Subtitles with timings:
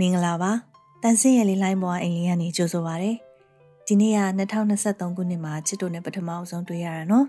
[0.00, 0.52] မင်္ဂလာပါ
[1.02, 3.12] တန်ဆင်းရလေးလိုင်းပေါ်အိမ်လေးကနေကြိုဆိုပါရစေ
[3.86, 4.20] ဒီနေ့က
[4.68, 7.26] 2023ခုနှစ်မှာချစ်တို့နဲ့ပထမအဆုံးတွေ့ရတာနော်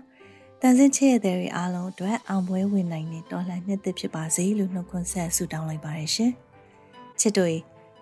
[0.60, 6.32] တန်ဆင်းချစ်ရတဲ့တွေအားလုံးအတွက်အောင်ပွဲဝင်နိုင်တဲ့တော်လှန်နှစ်သက်ဖြစ်ပါစေလို့နှုတ်ခွန်းဆက်ဆုတောင်းလိုက်ပါတယ်ရှင်
[7.20, 7.50] ချစ်တို့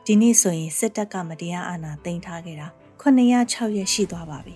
[0.06, 2.68] ဒီနေ့ဆိုရင်စစ်တပ်ကမတရားအာဏာသိမ်းထားခဲ့တာ
[3.02, 4.54] 906ရက်ရှိသွားပါပြီ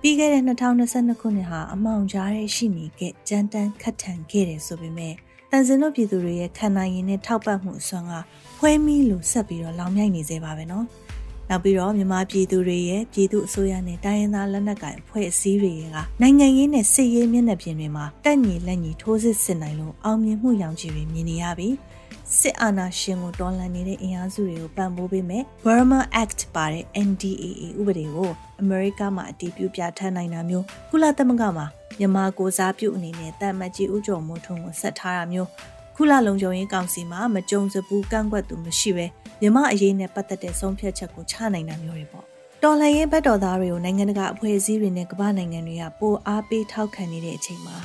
[0.00, 5.14] ပြီးခဲ့တဲ့2022ခုနှစ်ဟာအမောင်ကြားရဲ့ရှိနေခဲ့ကြမ်းတမ်းခတ်ထန်ခဲ့တယ်ဆိုပေမဲ့
[5.50, 8.12] တန်စင်တို့ပြည်သူတွေရဲ့ခံနိုင်ရည်နဲ့ထောက်ပံ့မှုအစွမ်းက
[8.58, 10.84] ဖွဲမီလို့ဆက်ပြီးတော့လောင်မြိုက်နေသေးပါပဲနော်။
[11.48, 21.68] နောက်ပြီးတော့မြန်မာပြည်သူတွေရဲ့ပြည်သူအစိုးရနဲ့တိုင်းရင်းသားလက်နက်ကိုင်အဖွဲ့အစည်းတွေကနိုင်ငံရေးနဲ့စစ်ရေးမျက်နှာပြင်တွေမှာတက်ညီလက်ညီထိုးစစ်ဆင်နိုင်လို့အောင်မြင်မှုရောင်ခြည်တွေမြင်နေရပြီ။
[22.38, 28.30] စစ်အာဏာရှင်ကိုတော်လှန်နေတဲ့အင်အားစုတွေကိုပံ့ပိုးပေးမယ် Burma Act ပါတဲ့ NDAA ဥပဒေကို
[28.60, 31.66] အမေရိကမှာအတည်ပြုပြဋ္ဌာန်းနိုင်တာမျိုးကုလသမဂ္ဂမှာ
[31.98, 35.48] မြန်မာကိုစားပြုအနေနဲ့တမတ်ကြီးဦးကျော်မိုးထွန်းကိုဆက်ထားတာမျိုး
[35.94, 39.06] ခုလလုံခြုံရေးကောင်စီမှာမကြုံစဘူးကန့်ကွက်သူမရှိပဲ
[39.40, 42.24] မြန်မာအရေးနဲ့ပတ်သက်တဲ့ဆုံးဖြတ်ချက်ကိုချနိုင်တာမျိုးတွေပေါ့
[42.62, 47.76] တော်လှန်ရေးဘက်တော်သားတွေကိုနိုင်ငံတကာအဖွဲ့အစည်းတွေနဲ့ကမ္ဘာနိုင်ငံတွေကပိုအားပေးထောက်ခံနေတဲ့အချိန်မှာ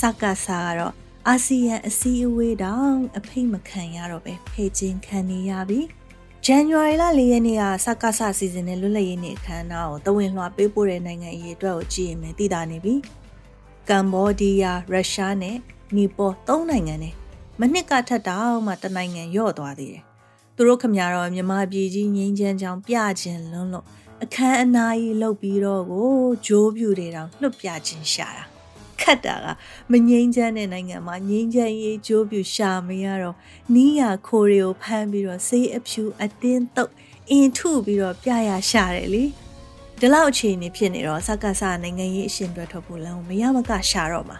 [0.00, 0.94] စကားစားကတော့
[1.28, 5.80] အာဆီယံအစည်းအဝေးတောင်အဖိတ်မခံရတော့ပဲဖေချင်းခံနေရပြီ
[6.46, 12.94] ဇန်နဝါရီလ၄ရက်နေ့ကစကားဆစီစဉ်တဲ့လွတ်လပ်ရေးနေ့အခမ်းအနားကိုတဝင်းလွှာပေးပို့တဲ့နိုင်ငံအရေးအတွက်ကိုကြည့်ရင်လည်းသိတာနေပြီ။
[13.88, 15.56] ကမ်ဘောဒီးယားရုရှားနဲ့
[15.96, 17.14] နီပေါ်သုံးနိုင်ငံနဲ့
[17.60, 20.02] မနှစ်ကထက်တောင်မှတနိုင်ငံရော့သွားသေးတယ်။
[20.56, 23.86] သူတို့ခမရတော့မြမပြည်ကြီးငင်းချမ်းချောင်းပြခြင်းလွန်းလို့
[24.22, 26.10] အခန်းအနားကြီးလှုပ်ပြီးတော့ကို
[26.46, 28.44] ဂျိုးပြူတွေတောင်လွတ်ပြခြင်းရှာတာ။
[29.00, 29.46] ခတ်တာက
[29.90, 33.36] မငိမ့်ချမ်းတဲ့နိုင်ငံမှာငိမ့်ချမ်းရေးဂျိုးပြူရှာမရတော့
[33.74, 36.92] နီးရခိုတွေကိုဖမ်းပြီးတော့ဆေးအဖြူအတင်းတုပ်
[37.30, 39.24] အင်ထုပြီးတော့ပြရရှာတယ်လေ။
[40.04, 44.38] ဒီလောက်အခြေအနေဖြစ်နေတော့စက္ကစနိုင်ငံရေးအရှင်တွဲထွက်ဖို့လမ်းကိုမရမကရှာတော့မှာ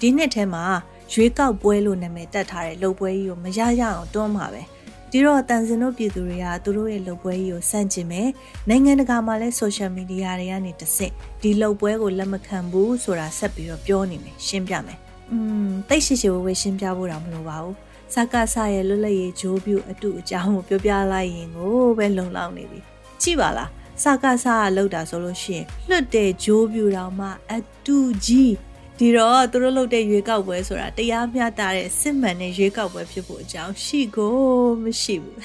[0.00, 0.64] ဒီနှစ်ထဲမှာ
[1.12, 4.62] ရွေးကောက်ပွဲလို့နာမည်တက်ထားတဲ့လုပ်ပွဲကြီးကိုမရရအောင်တွန်းမှာပဲ
[5.10, 8.28] ဒီတော့တန်စင်တို့ပြည်သူတွေကသူတို့ရဲ့လုပ်ပွဲကြီးကိုစန့်ကျင်မယ်
[8.68, 11.12] နိုင်ငံတကာမှာလည်း social media တွေကနေတဆင့်
[11.42, 14.98] ဒီလုပ်ပွဲကိုလက်မခံဘူးဆိုတာဆက်ပြီးတော့ပြောနေမယ်ရှင်းပြမယ်
[15.30, 17.76] อืมတိတ်ရှိရှိဝဝရှင်းပြဖို့တော့မလိုပါဘူး
[18.14, 22.80] စကားဆရဲ့လွတ်လပ်ရေးဂျိုးပြူအတူအကြောင်းကိုပြောပြလိုက်ရင်ကိုပဲလုံလောက်နေပြီ
[23.22, 23.70] ကြည့်ပါလား
[24.02, 28.54] စကားစားလောက်တာဆိုလို့ရှိရင်လွတ်တဲ့ဂျိုးပြူတော်မှအတူကြီး
[28.98, 34.34] ဒီတော့သူတို့လုပ်တဲ့ရွေးကောက်ပွဲဆိုတာတရားမျှတတဲ့စစ်မှန်တဲ့ရွေးကောက်ပွဲဖြစ်ဖို့အကြောင်းရှိကို
[34.82, 35.38] မရှိဘူး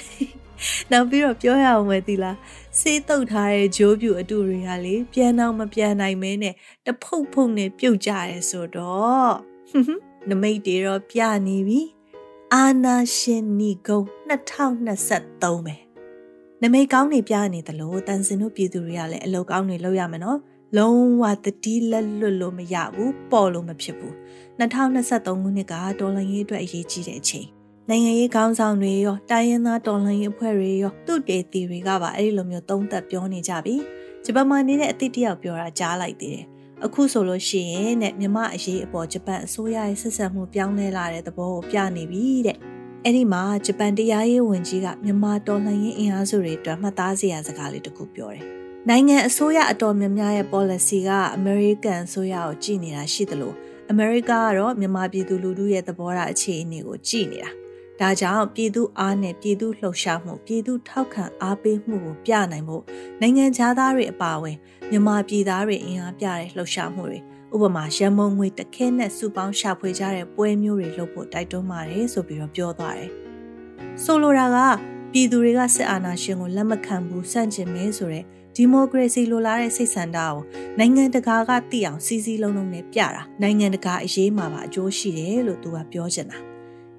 [0.92, 2.38] နောက်ပြီးတော့ပြောရအောင်ပဲဒီလား
[2.80, 6.54] စေးတုတ်ထားတဲ့ဂျိုးပြူအတူတွေကလေပြန်တော့မပြန်နိုင်မဲနဲ့
[6.86, 9.34] တဖုတ်ဖုတ်နဲ့ပြုတ်ကြရဲဆိုတော့
[10.30, 11.82] နမိတ်တွေတော့ပြနေပြီ
[12.54, 15.87] အာနာရှင်နီဂုံ2023ပဲ
[16.64, 20.40] နမိတ်ကောင်းတွေပြနေသလိုတန်စင်တို့ပြည်သူတွေကလည်းအလုပ်ကောင်းတွေလုပ်ရမယ်နော်
[20.78, 24.14] လုံးဝတတိလက်လွတ်လို့မရဘူးပေါ်လို့မဖြစ်ဘူး
[24.60, 27.48] 2023ခုနှစ်ကတော်လှန်ရေးအတွက်အရေးကြီးတဲ့အချိန်
[27.90, 33.76] နိုင်ငံရေးခေါင်းဆောင်တွေရောတိုင်းရင်းသားတော်လှန်ရေးအဖွဲ့တွေရောသူတေတီတွေကပါအဲ့ဒီလိုမျိုးသုံးသပ်ပြောနေကြပြီ
[34.26, 36.46] ဂျပန်မှာနေတဲ့အသည့်တယောက်ပြောတာကြားလိုက်သေးတယ်
[36.86, 42.58] အခုဆိုလို့ရှိရင်တဲ့မြမအရေးအပေါ်ဂျပန်အစိုးရရဲ့ဆက်ဆံမှုပြောင်းလဲလာတဲ့သဘောကိုပြနေပြီတဲ့
[43.04, 48.44] အဲ့ဒီမှာဂျပန်တရားရေးဝန်ကြီးကမြန်မာတော်လှန်ရေးအင်အားစုတွေအတွက်မှတ်သားစရာစကားလေးတစ်ခုပြောတယ်။
[48.90, 53.54] နိုင်ငံအစိုးရအတော်များများရဲ့ policy ကအမေရိကန်အစိုးရကိုကြည်နေတာရှိသလို
[53.92, 57.52] အမေရိကကတော့မြန်မာပြည်သူလူထုရဲ့သဘောထားအခြေအနေကိုကြည်နေတာ။
[58.00, 62.84] ဒါကြောင့်ပြည်သူအားနဲ့ပြည်သူလှုပ်ရှားမှုပြည်သူထောက်ခံအားပေးမှုကိုပြနိုင်ဖို့
[63.22, 63.46] နိုင်ငံ
[63.80, 64.58] သားတွေအပါအဝင်
[64.90, 67.20] မြန်မာပြည်သားတွေအင်အားပြတဲ့လှုပ်ရှားမှုတွေ
[67.54, 73.12] ဥပမာရန်မုံငွေတခဲနဲ့စုပေါင်းရှာဖွေကြတဲ့ပွဲမျိုးတွေလုပ်ဖို့တိုက်တွန်းပါတယ်ဆိုပြီးတော့ပြောသွားတယ်။
[74.04, 74.58] ဆိုလိုတာက
[75.12, 78.26] ပြည်သူတွေကစစ်အာဏာရှင်ကိုလက်မခံဘူးစန့်ကျင်မဲဆိုတဲ့
[78.56, 80.36] ဒီမိုကရေစီလိုလားတဲ့စိတ်ဆန္ဒကို
[80.80, 86.38] နိုင်ငံတကာကသိအောင်စီစီလုံးလုံးနဲ့ပြတာနိုင်ငံတကာအရေးမှာပါအကျိုးရှိတယ်လို့သူကပြောချင်တာ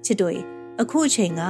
[0.05, 0.33] ချစ်တို့
[0.81, 1.41] အခုအချိန်က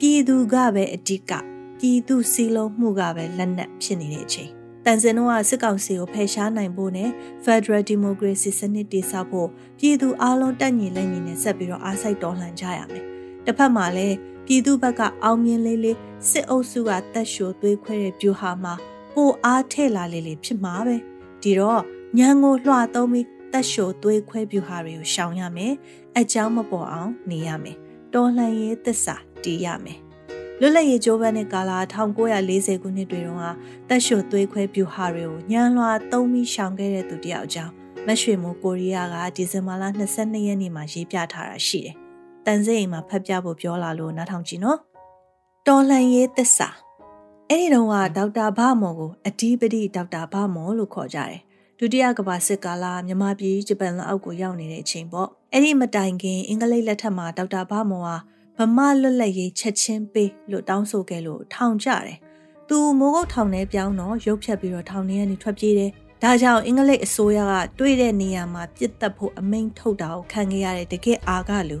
[0.00, 1.32] ပြည်သူကပဲအဓိက
[1.78, 7.10] ပြည်သူစီလုံးမှုကပဲလက်နက်ဖြစ်နေတဲ့အချိန် တန်စင်တို့ကစစ်ကောင်စီကိုဖယ်ရှားနိုင်ဖို့နဲ့
[7.44, 9.48] Federal Democracy စနစ်တည်ဆောက်ဖို့
[9.78, 13.04] ပြည်သူအလုံးတက်ညီလက်ညီနဲ့ဆက်ပြီးတော့အားစိုက်တော်လှန်ကြရမယ်။
[13.44, 15.98] တစ်ဖက်မှာလည်းပြည်သူဘက်ကအောင်မြင်လေးလေး
[16.30, 18.74] စစ်အုပ်စုကတက်ရှိုသွေးခွဲတဲ့ပြူဟာမှာ
[19.14, 20.96] ပိုအားထည့်လာလေးလေးဖြစ်မှာပဲ။
[21.42, 21.82] ဒီတော့
[22.18, 25.72] ညံကိုလွှတ်သုံးပြီးတက်ရှိုသွေးခွဲပြူဟာတွေကိုရှောင်ရမယ်။
[26.18, 27.76] အကြောင်းမပေါ်အောင်နေရမယ်။
[28.14, 30.00] တော်လှန်ရေးသစ္စာတည်ရမယ်။
[30.64, 31.72] လွတ်လပ်ရေးကြိုးပမ်းတဲ့ကာလ
[32.22, 33.46] 1940ခုနှစ်တွေတုန်းက
[33.88, 37.72] တက်ရှိုသွေးခွဲပြူဟာတွေကိုညံလွှာသုံးပြီးရှောင်ခဲ့တဲ့သူတယောက်အကြောင်း
[38.06, 39.84] မက်ရွှေမိုးကိုရီးယားကဒီဇင်ဘာလ
[40.18, 41.94] 22ရက်နေ့မှာရေးပြထားတာရှိတယ်။
[42.46, 44.78] တန်စိတ်အိမ်မှာဖတ်ပြဖို့ပြောလာလို့နားထောင်ကြည့်နော်။
[45.66, 46.68] တော်လှန်ရေးသစ္စာ
[47.48, 51.40] အဲ့ဒီတုန်းကဒေါက်တာဘမော်ကိုအဓိပတိဒေါက်တာဘမော်လို့ခေါ်ကြတယ်။
[51.78, 58.20] ဒုတိယကမ္ဘာစစ်ကာလမြန်မာပြည်ဂျပန်လက်အောက်ကိုရောက်နေတဲ့အချိန်ပေါ့။အဲ့ဒီမတိုင်ခင်အင်္ဂလိပ်လက်ထက်မှာဒေါက်တာဘမော်ဟာဗ
[58.76, 62.18] မလွတ်လပ်ရေးချက်ချင်းပေးလို့တောင်းဆိုခဲ့လို့ထောင်ကြတယ်။
[62.68, 65.90] သူမိုးကုတ်ထောင်ထဲပြောင်းတော့ရုပ်ဖြတ်ပြီးတော့ထောင်ထဲကနေထွက်ပြေးတယ်။
[66.22, 71.78] ဒါကြောင့်အင်္ဂလိပ်အစိုးရကတွေ့တဲ့နေရာမှာပြစ်တက်ဖို့အမိန့်ထုတ်တာကိုခံခဲ့ရတဲ့တကယ်အားကလူ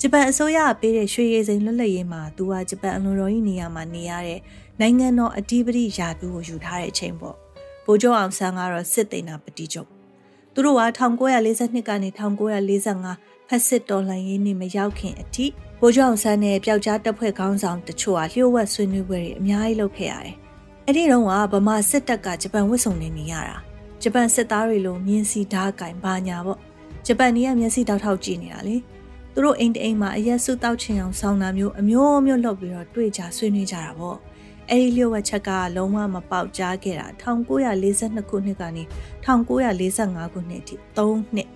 [0.00, 4.40] ဂျပန်အစိုးရပေးတဲ့ရွှေရည်စိန်လွတ်လပ်ရေးမှာသူကဂျပန်အလွန်တော်ကြီးနေရာမှာနေရတဲ့
[4.80, 7.36] နိုင်ငံတော်အဓိပတိယာတူကိုယူထားတဲ့အချိန်ပေါ့။
[7.84, 9.88] ဗိုလ်ချုပ်အောင်ဆန်းကတော့စစ်သိမ်းတာပတိချုပ်။
[10.54, 15.46] သူတို့က1942ကနေ1945ဖက်စစ်တော်လှန်ရေးနေ့မရောက်ခင်အထိ
[15.82, 20.34] ဗိုလ်ချုပ်အောင်ဆန်းနဲ့ပျောက်ကြားတပ်ဖွဲ့ခေါင်းဆောင်တချို့ဟာလျှို့ဝှက်ဆွေးနွေးပွဲတွေအများကြီးလုပ်ခဲ့ရတယ်။
[20.86, 23.56] အဲ့ဒီတော့ကဗမာစစ်တပ်ကဂျပန်ဝစ်စုံနေနေရတာ။
[24.02, 26.58] ဂျပန်စစ်သားတွေလိုမြင်းစီဓာတ်ကင်ဘာညာပေါ့။
[27.06, 28.76] ဂျပန်ကြီးကမျက်စိတောက်ထောက်ကြည့်နေတာလေ။
[29.32, 34.16] သူတို့အိမ်တအိမ်မှာအရက်စုတောက်ချင်အောင်ဆောင်းတာမျိုးအမျိုးမျိုးလုပ်ပြီးတော့တွေ့ကြဆွေးနွေးကြတာပေါ့။
[34.70, 38.82] အဲ့ဒီလျှို့ဝှက်ချက်ကလုံးဝမပေါက်ကြားခဲ့တာ1942ခုနှစ်ကနေ
[39.24, 41.48] 1945ခုနှစ်အထိ3နှစ်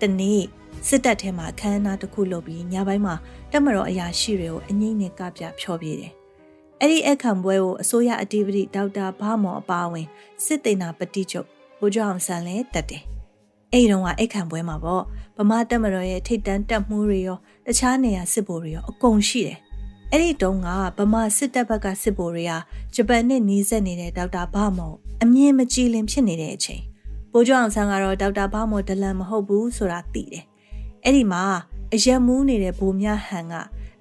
[0.00, 0.44] တနေ့
[0.88, 3.14] စစ်တပ်ထဲမှာအခမ်းအနားတစ်ခုလုပ်ပြီးညပိုင်းမှာ
[3.52, 6.12] တက်မတော်အရာရှိတွေကိုအငိမ့်နဲ့ကပြဖျော်ပြတယ်။
[6.80, 10.06] အဲ့ဒီအခမ်းပွဲကိုအစိုးရအတီးပတိဒေါက်တာဘာမော်အပါအဝင်
[10.44, 11.46] စစ်တေနာပတိချုပ်
[11.80, 13.02] ဘိုးကျော်အောင်ဆန်းလည်းတက်တယ်။
[13.72, 15.02] အဲ့ဒီတော့ကအခမ်းပွဲမှာပေါ့
[15.38, 19.58] ဗမာတက်မတော်ရဲ့ထိတ်တန်းတက်မှုတွေရောတခြားနေရာစစ်ဗိုလ်တွေရောအကုန်ရှိတယ်။
[20.10, 20.68] အဲ့ဒီတုန်းက
[20.98, 22.52] ဗမာစစ်တပ်ဘက်ကစစ်ဗိုလ်တွေက
[22.94, 26.82] ဂျပန်နဲ့နီးစပ်နေတဲ့ဒေါက်တာဘာမော်အမြင်မကြည်လင်ဖြစ်နေတဲ့အချိန်
[27.32, 30.44] ဘိုးကျော်အောင်ဆန်းကတော့ဒေါက်တာဘာမော်ဒလန်မဟုတ်ဘူးဆိုတာသိတယ်
[31.04, 31.42] အဲ့ဒီမှာ
[31.94, 33.54] အရက်မူးနေတဲ့ဘိုးမြဟန်က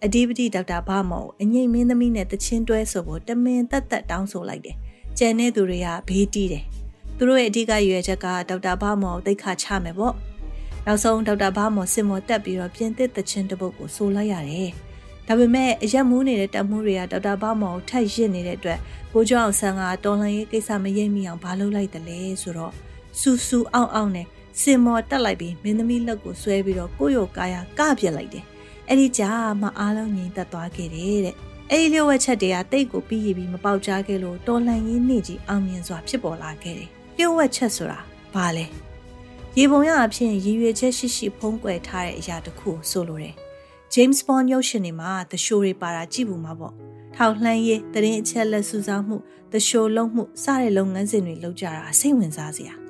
[0.03, 4.75] အဒီပတိဒေါက်တာဘာမော်အငိမ့်မင်းသမီးနဲ့တချင်းတွဲဆိုဖို့တမင်တက်တက်တောင်းဆိုလိုက်တယ်။
[5.18, 6.63] ကျန်တဲ့သူတွေကဘေးတီးတယ်။
[7.18, 10.15] သူတို့ရဲ့အဓိကရွယ်ချက်ကဒေါက်တာဘာမော်ကိုတိတ်ခါချမယ်ပေါ့။
[10.86, 14.69] နောက်ဆုံးဒေါက်တာဘာမော်စစ်မော်တက်ပြီးတော့ပြင်သစ်တချင်းတပုတ်ကိုဆိုလိုက်ရတယ်။
[15.27, 18.80] ဒါပေမဲ့အရက်မူးနေတဲ့တပ်မှုတွေကဒေါက်တာဘာမော်ကိုထပ်ရစ်နေတဲ့အတွက်
[19.12, 22.74] ဘိုးကျောင်းအောင်ဆန်းကတော်လှန်ရေးကိစ္စမရိပ်မိအောင်ဘာလုပ်လိုက်တယ်လဲဆိုတော့
[23.19, 24.27] စူစူအောင်အောင်နဲ့
[24.59, 28.45] စင်မော်တက်လိုက်ပြီးမင်းသမီးလက်ကိုဆွဲပြီးတော့ကိုယ့်ရောကာယာကပြက်လိုက်တယ်။
[28.88, 31.36] အဲ့ဒီကြားမှအားလုံးငြိမ်သက်သွားခဲ့တယ်တဲ့။
[31.71, 38.00] အဲ့ဒီလျှို့ဝှက်ချက်တွေကတိတ်ကိုပြီးရပြီးမပေါက်ကြားခဲ့လို့တော်လှန်ရေးနေ့ကြီးအောင်မြင်စွာဖြစ်ပေါ်လာခဲ့တယ်။လျှို့ဝှက်ချက်ဆိုတာ
[38.33, 38.65] ဘာလဲ။
[39.57, 43.36] ရေပုံရအဖြစ်ရည်ရွယ်ချက်ရှိရှိဖုံးကွယ်ထားတဲ့အရာတစ်ခုဆိုလိုတယ်။
[43.94, 46.74] James Bond ရုပ်ရှင်တွေမှာ The Show တွေပါတာကြည့်ဘူးမှာပေါ့။
[47.15, 49.18] ထောက်လှမ်းရေးတရင်အချက်လက်စုဆောင်းမှု
[49.51, 52.75] The Show လုံးမှုစတဲ့လုပ်ငန်းစဉ်တွေလုပ်ကြတာစိတ်ဝင်စားစရာ။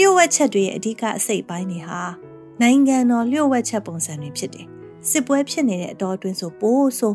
[0.00, 2.02] လျှို့ဝှက်ချက်တွေရဲ့အဓိကအစိတ်ပိုင်းတွေဟာ
[2.60, 4.66] နိုင်ငံတော်လျှို့ဝှက်ချက်ပုံစံတွေဖြစ်တယ်။
[5.10, 7.14] စစ်ပွဲဖြစ်နေတဲ့အတော်အတွင်းဆိုပိုးဆို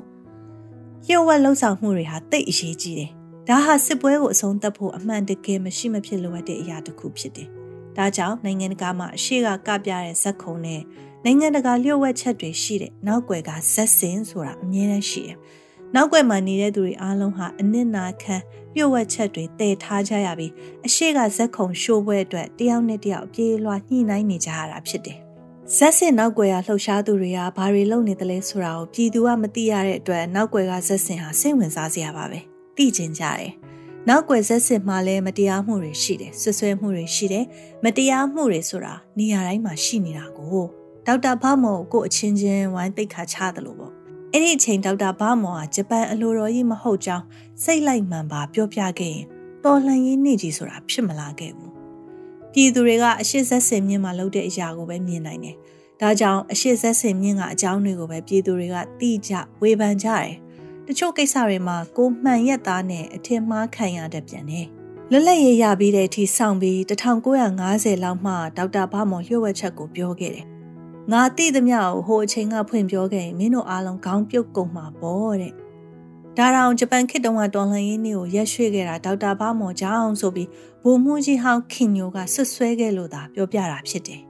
[1.06, 3.12] လျှို့ဝှက်လှုပ်ဆောင်မှုတွေဟာတိတ်အရေးကြီးတယ်။
[3.48, 7.48] ဒါဟာစစ်ပွဲကိုအဆုံးသတ်ဖို့အမှန်တကယ်မရှိမဖြစ်လိုအပ်တဲ့အရာတစ်ခုဖြစ်တယ်။
[7.98, 10.82] ဒါကြောင့်နိုင်ငံတကာမှာအရှိကကပြတဲ့ဇက်ခုံနဲ့
[11.24, 15.38] နိုင်ငံတကာလျှို့ဝှက်ချက်တွေရှိတဲ့နောက်ွယ်ကဇက်စင်ဆိုတာအမြဲတမ်းရှိတယ်။
[15.96, 18.36] နောက်ွယ်မှာနေတဲ့သူတွေအားလုံးဟာအနစ်နာခံ
[18.76, 20.52] လျှို့ဝှက်ချက်တွေတည်ထားကြရပြီး
[20.86, 25.18] အရှိကဇက်ခုံရှိုးပွဲအတွက်တယောက်နဲ့တယောက်ပြေးလွှာညှိနှိုင်းနေကြရတာဖြစ်တယ်။
[25.76, 32.40] ဇက်စင်နောက်ွယ်ကလှုပ်ရှားသူတွေကဘာတွေလုပ်နေသလဲဆိုတာကိုပြည်သူကမသိရတဲ့အတွက်နောက်ွယ်ကဇက်စင်ဟာစိတ်ဝင်စားစရာပါပဲ။
[32.76, 33.54] သိကျင်ကြတယ်။
[34.10, 37.46] နောက်ွယ်ဇက်စင်မှာလည်းမတရားမှုတွေရှိတယ်ဆွဆွဲမှုတွေရှိတယ်
[37.84, 40.66] မတရားမှုတွေဆိုတာနေရာတိုင်းမှာရှိနေတာကို
[41.06, 43.93] ဒေါက်တာဖမောကိုအချင်းချင်းဝိုင်းသိခါချတယ်လို့ပေါ့
[44.36, 47.26] အဲ့ဒီအချိန်ဒေါက်တာဘာမော်ကဂျပန်အလိုတော်ကြီးမဟုတ်ကြောင်း
[47.64, 49.26] စိတ်လိုက်မှန်ပါပြောပြခဲ့ရင်
[49.64, 51.72] တော်လှန်ရေးနေ့ကြီးဆိုတာဖြစ်မလာခဲ့ဘူး
[52.54, 55.56] ပြည်သူတွေကအရှိဆက်စင်မြင့်မှာလုပ်တဲ့အရာကိုပဲမြင်နိုင်တယ်
[56.02, 60.32] ဒါကြောင့်အရှိဆက်စင်မြင့်ကအကြောင်းတွေကိုပဲပြည်သူတွေကသိကြဝေဖန်ကြတယ်
[60.88, 64.68] တချို့ကိစ္စတွေမှာကိုမှန်ရက်သားနဲ့အထင်မှားခံရတတ်ပြန်တယ်
[65.12, 70.46] လွတ်လပ်ရေးရပြီးတဲ့အထိစောင့်ပြီး1950လောက်မှဒေါက်တာဘာမော်လျှို့ဝှက်ချက်ကိုပြောခဲ့တယ်
[71.12, 75.54] ငါသိသမျှကိုဟိုအချိန်ကဖွင့်ပြောခဲ့ရင်မင်းတို့အားလုံးခေါင်းပြုတ်ကုန်မှာပေါ့တဲ့
[76.38, 80.50] ဒါတောင်ဂျပန်ခေတ်တုန်းကတော်လှန်ရေးနေ့ကိုရက်ရွှေ့ခဲ့တာဒေါက်တာဘာမော်ကြောင်းဆိုပြီး
[80.84, 84.22] ဘိုလ်မှူးကြီးဟောင်းခင်ညိုကဆွဆွဲခဲ့လို့သာပြောပြတာဖြစ်တယ်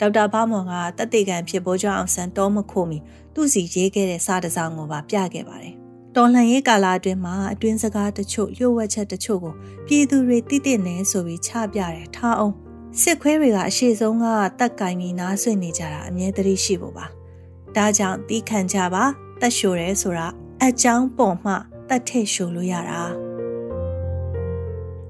[0.00, 2.98] ဒေါက်တာဘာမော်ကတက်တေကန်ဖြစ်ဘောကျောင်းအောင်ဆန်တော်မခိုမီ
[3.34, 5.74] သူ့စီရေးခဲ့တဲ့စာတစောင်ကိုပါပြခဲ့ပါတယ်
[6.16, 9.54] တော်လှန်ရေးကာလအတွင်းမှာအတွင်းစကားတချို့လျှို့ဝှက်ချက်တချို့ကို
[9.86, 12.54] ပြည်သူတွေသိသိနေဆိုပြီးချပြတယ်ထားအောင်
[12.98, 14.24] စစ်ခွဲတွေကအရှိဆုံးက
[14.58, 17.06] တက်ကင်ပြီးနားဆွင့်နေကြတာအမြဲတမ်းရှိဖို့ပါ
[17.76, 19.04] ဒါကြောင့်တီးခံကြပါ
[19.40, 20.26] တက်ရှိုရဲဆိုတာ
[20.64, 21.52] အကြောင်းပေါ်မှ
[21.88, 23.02] တက်ထည့်ရှိုလို့ရတာ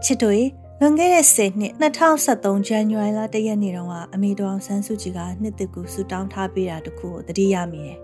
[0.05, 0.43] ချစ်တို့
[0.81, 7.99] လွန်ခဲ့တဲ့10နှစ်2023ဇန်နဝါရီလ1ရက်နေ့တုန်းကအမေတော်အောင်ဆန်းစုကြည်ကနှစ်တကူဆူတောင်းထားပေးတာတခုကိုတတိယမိတယ်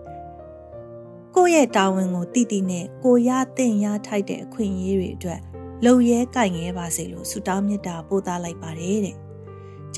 [1.35, 5.41] ကိုယ့်ရဲ့တာဝန်ကိုတည်တည်နဲ့ကိုရတဲ့ရထိုက်တဲ့အခွင့်အရေးတွေအတွက်
[5.85, 9.26] လုံရဲကင်ရဲပါစေလို့ဆူတောင်းမြတ်တာပို့သားလိုက်ပါတယ်တဲ့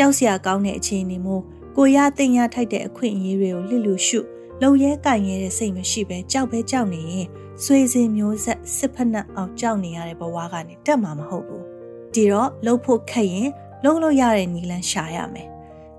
[0.01, 1.43] ကြောက်စရာကောင်းတဲ့အခြေအနေမျိုး
[1.77, 4.21] ကိုရတင်ရထိုက်တဲ့အခွင့်အရေးတွေကိုလစ်လူရှု
[4.63, 7.27] လုံရဲကင်ရဲတဲ့စိတ်မရှိပဲကြောက်ပဲကြောက်နေရင်
[7.65, 11.65] ဆွေစဉ်မျိုးဆက်စစ်ဖက်နှက်အောင်ကြောက်နေရတဲ့ဘဝကနေတက်မှာမဟုတ်ဘူး
[12.15, 13.49] ဒီတော့လှုပ်ဖို့ခက်ရင်
[13.85, 15.49] လှုပ်လို့ရတဲ့နီလန်းရှာရမယ်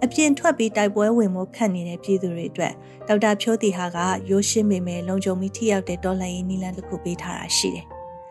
[0.04, 2.74] အပြင်ထွက်ပြီးတိုက်ပွဲဝင်မှုခတ်နေတဲ့ပြည်သူတွေအတွက်
[3.08, 3.98] ဒေါက်တာဖြိုးတီဟာက
[4.30, 7.86] ရိုးရှင်းပေမဲ့လုံခြုံပြီးထိရောက်တဲ့တော်လှန်ရေးနည်းလမ်းတစ်ခုပေးထားတာရှိတယ်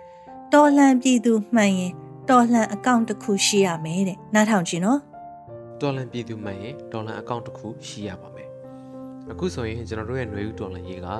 [0.53, 1.93] ။တော်လှန်ပြည်သူမှန်ရင်
[2.31, 5.01] တော်လှန်အကောင့်တစ်ခုရှိရမယ်တဲ့။နားထောင်ကြည့်နော်။
[5.81, 8.48] တော်လှန်ပြည်သူမှန်ရင်တော်လှန်အကောင့်တစ်ခုရှိရပါမယ်။
[9.33, 11.17] အခုဆိုရင်ကျွန်တော်တို့ရဲ့ຫນွေဦးတော်လှန်ရေးကဒါ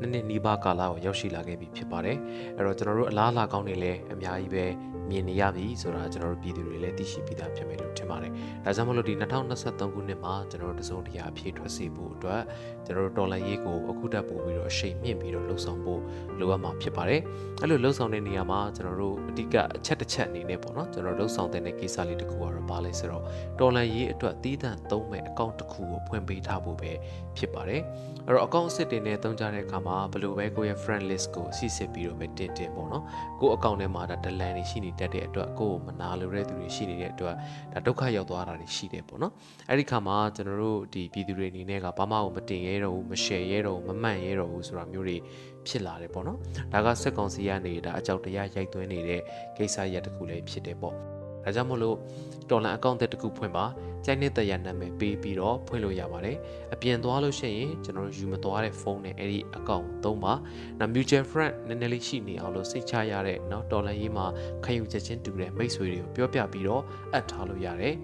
[0.00, 2.18] နှစ်နှစ်နီးပါးကာလကိုရောက်ရှိလာခဲ့ပြီဖြစ်ပါတယ်။
[2.56, 4.64] အဲ့တော့ကျွန်တော်တို့အလားအလာကောင်းတွေလည်းအများကြီးပဲ
[5.10, 8.32] မြင်နေရပြီဆိုတာကျွန်တော်တို့ပြည်သူတွေလည်းသိရှိပြီးသားဖြစ်မယ်လို့ထင်ပါတယ်။
[8.64, 12.42] ဒါကြောင့်မလို့ဒီ2023ခုနှစ်မှာကျွန်တော်တို့တစုံတရာအဖြည့်ထွက်စေဖို့အတွက်
[12.86, 16.00] ကျွန်တော်တို့ဒေါ်လာရေးကိုအခုတက်ပို့ပြီးတော့အရှိန်မြင့်ပြီးတော့လှုပ်ဆောင်ဖို့
[16.38, 17.20] လိုအပ်မှာဖြစ်ပါတယ်။
[17.60, 23.22] အဲ့လိုလှုပ်ဆောင်တဲ့နေရာမှာကျွန်တော်တို့အဓိကအချက်တစ်ချက်အနေနဲ့ပေါ့နော်ကျွန်တော်လှုပ်ဆောင်တဲ့ကိစ္စလေးတစ်ခုကတော့ဘာလဲဆိုတော့
[23.60, 26.92] ဒေါ်လာရေးအတွက်တည်တံ့သုံးမဲ့အကောင့်တစ်ခုကိုဖွင့်ပေးထားဖို့ပဲ
[27.36, 27.82] ဖြစ်ပါတယ်။
[28.26, 33.04] အဲ့တော့အကောင့်အစ်စ်တွေနဲ့သုံးကြတဲ့အခါမှာဘယ်လိုပဲကိုယ့်ရဲ့ friend list ကိုစီစစ်ပြီးတော့ပဲတင်တင်ပေါ့နော်။
[33.40, 37.34] ကိုယ့်အကောင့်ထဲမှာဒါဒလန်တွေရှိနေတတ်တဲ့အတွက်ကိုယ့်ကိုမနာလိုတဲ့သူတွေရှိနေတဲ့အတွက်
[37.72, 39.32] ဒါဒုက္ခရောက်သွားတာတွေရှိတယ်ပေါ့နော်
[39.68, 45.16] အဲ့ဒီခါမှာကျွန်တော်တို့ဒီပြည်သူတွေအနေနဲ့ကဘာမှမတင်ရဲတော့ဘူးမရှယ်ရဲတော့ဘူးမမှန်ရဲတော့ဘူးဆိုတာမျိုးတွေ
[45.66, 46.38] ဖြစ်လာတယ်ပေါ့နော်
[46.72, 49.20] ဒါကစက်ကောင်စီကနေဒါအကြောက်တရားရိုက်သွင်းနေတဲ့
[49.56, 51.97] ကိစ္စရပ်တစ်ခုလည်းဖြစ်တယ်ပေါ့ ဒါကြောင့်မို့လို့
[52.49, 53.65] တော်လန်အကောင့်တစ်ခုဖွင့်ပါ
[54.05, 56.37] ကြိုက်တဲ့တရားနာမည်ပေးပြီးတော့ဖွင့်လို့ရပါတယ်
[56.73, 60.33] အပြင်သွားလို့ရှိရင်ကျွန်တော်တို့ယူမသွားတဲ့ဖုန်းနဲ့အဲ့ဒီအကောင့်သုံးပါ
[60.79, 64.25] နောက် mutual friend နည်းနည်းလေးရှိနေအောင်လို့စိတ်ချရတဲ့เนาะတော်လန်ရေးမှာ
[64.65, 66.83] ခယူချက်ချင်းတူတဲ့မိတ်ဆွေတွေကိုပြောပြပြီးတော့
[67.13, 67.95] အပ်ထားလို့ရတယ်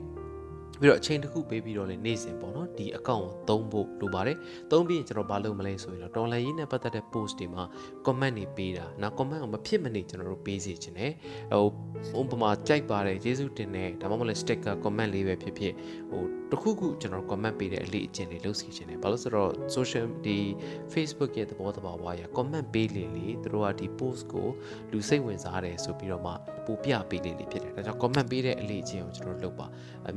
[0.80, 4.36] ပြီးတော့အချိန်တစ်ခုပေးပြီးတော့လည်းနေ့စဉ်ပေါ့နော်ဒီအကောင့်ကိုသုံးဖို့လိုပါတယ်
[4.70, 7.64] သုံးပြီးရင်ကျွန်တော်ဘာလုပ်မလဲဆိုရင်တော့တော်လန်ရေးနဲ့ပတ်သက်တဲ့ post တွေမှာ
[8.06, 11.12] comment တွေပေးတာနောက် comment ကိုမဖြစ်မနေကျွန်တော်တို့ပေးစီခြင်းတယ်
[11.52, 15.72] ဟိုဥပမာကြိုက်ပါတယ်ကျေးဇူးတင်တယ်ဒါမှမဟုတ်လည်း sticker comment လေးပဲဖြစ်ဖြစ်
[16.10, 16.22] ဟို
[16.52, 20.38] တခုခုကျွန်တော် comment ပေးတဲ့အလေးအကျင့်လေးလုပ်စီခြင်းတယ်ဘာလို့ဆိုတော့ social ဒီ
[20.92, 24.48] Facebook ရဲ့သဘောတဘာဝရ comment ပေးလေလေသူတို့ကဒီ post ကို
[24.92, 26.32] လူစိတ်ဝင်စားတယ်ဆိုပြီးတော့မှ
[26.66, 29.66] ပို့ပြပေးလေလေဖြစ်တယ်ဒါကြောင့် comment ပေးတဲ့အလေးအကျင့်ကိုကျွန်တော်လုပ်ပါ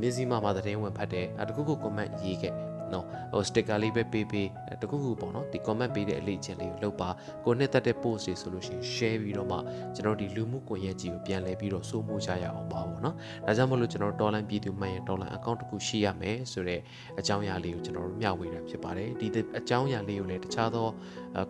[0.01, 2.53] မျက်စိမှမှာသတင်းဝင်ဖတ်တယ်တခုခု comment ရေးခဲ့
[2.93, 4.47] နော်ဟို sticker လေးပဲပေးပေး
[4.81, 7.09] တခုခုပေါ့နော်ဒီ comment ပေးတဲ့အလေးချင်းလေးကိုလုပ်ပါ
[7.45, 9.57] ကိုနှစ်သက်တဲ့ post တွေဆိုလို့ရှိရင် share ပြီးတော့မှ
[9.95, 16.81] ကျွန်တော်ဒီလူမှုကွန်ရက်ကြီးကိုပြန်လဲပြီးတော့စိုးမိုးကြရအောင်ပါပေါ့နော်ဒါကြောင့်မလို့ကျွန်တော်ဒေါ်လာပြည်သူမှန်ရင်ဒေါ်လာ account တစ်ခုရှိရမယ်ဆိုတော့
[17.19, 19.27] အကြောင်းအရာလေးကိုကျွန်တော်တို့မျှဝေတာဖြစ်ပါတယ်ဒီ
[19.59, 20.87] အကြောင်းအရာလေးကိုလည်းတခြားသော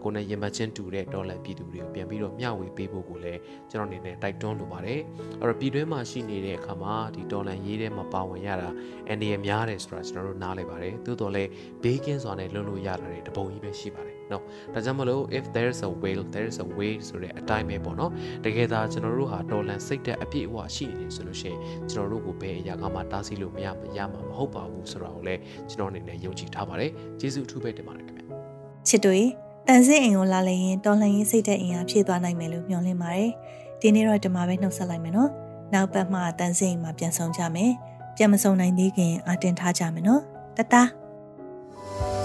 [0.03, 3.39] ကိုယ်နဲ့ရင်မချင်းတူတဲ့ဒေါ်လာပြည်သူတွေကိုပြန်ပြီးတော့မျှဝေပေးဖို့ကိုလည်း
[3.71, 4.99] ကျွန်တော်အနေနဲ့တိုက်တွန်းလိုပါတယ်
[5.39, 8.69] အဲ့တော့ပြည်တွင်းမှာရှိနေတဲ့အခါမှာဒီဒေါ်လာရေးထဲမှာပါဝင်ရတာ
[9.07, 11.49] အန်ဒီရများတယ်ဆိုတာကျွန်တော်တို့နားလည်ပါတယ်သို့တော်လည်း
[11.83, 18.11] ဘေးကင်းစွာနဲ့လွတ်လို့ရတာတွေတပုံကြီးပဲရှိပါတယ်နော်ဒါကြောင့်မလို့ if there is a will there is a way ဆိုတဲ့အတိုင်းပဲပေါ့နော်
[18.45, 21.59] တကယ်သာကျွန်တော်တို့ဟာဒေါ်လာစိတ်တဲ့အပြည့်အဝရှိနေတယ်ဆိုလို့ရှိရင်
[21.91, 28.21] ကျွန်တော်တို့ကိုဘယ်အရာကမှတားဆီးလို့မရမရမှာမဟုတ်ပါဘူးဆိုတာကိုလည်းကျွန်တော်အနေနဲ့ယုံကြည်ထားပါတယ်ကျေးဇူးအထူးပဲတင်ပါတယ်ခင်ဗျ
[28.87, 29.23] ချစ်တို့
[29.67, 33.29] တန်စင်းအိမ်ကိုလာလရင်တော်လှန်ရေးစိတ်တဲ့အင်အားဖြည့်သွားနိုင်မယ်လို့မျှော်လင့်ပါတယ်
[33.81, 35.29] ဒီနေ့တော့ဒီမှာပဲနှုတ်ဆက်လိုက်မယ်နော်
[35.73, 37.71] နောက်ပတ်မှတန်စင်းအိမ်မှာပြန်ဆောင်ကြမယ်
[38.17, 40.21] ပြန်မဆောင်နိုင်သေးခင်အတင်ထားကြမယ်နော်
[40.57, 40.75] တတ
[41.83, 42.22] you